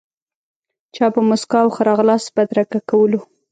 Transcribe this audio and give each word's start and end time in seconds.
چا 0.95 1.05
په 1.13 1.21
موسکا 1.29 1.59
او 1.63 1.69
ښه 1.75 1.81
راغلاست 1.89 2.27
بدرګه 2.35 2.79
کولو. 2.89 3.19